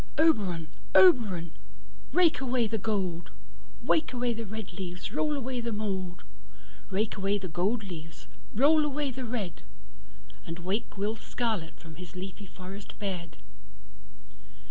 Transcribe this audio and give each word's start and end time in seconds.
Oberon, 0.17 0.67
Oberon, 0.95 1.51
rake 2.11 2.41
away 2.41 2.65
the 2.65 2.79
gold, 2.79 3.29
Rake 3.83 4.13
away 4.13 4.33
the 4.33 4.47
red 4.47 4.73
leaves, 4.73 5.11
roll 5.13 5.37
away 5.37 5.61
the 5.61 5.71
mould, 5.71 6.23
Rake 6.89 7.17
away 7.17 7.37
the 7.37 7.47
gold 7.47 7.83
leaves, 7.83 8.25
roll 8.55 8.83
away 8.83 9.11
the 9.11 9.25
red, 9.25 9.61
And 10.43 10.57
wake 10.57 10.97
Will 10.97 11.17
Scarlett 11.17 11.79
from 11.79 11.97
his 11.97 12.15
leafy 12.15 12.47
forest 12.47 12.97
bed. 12.97 13.37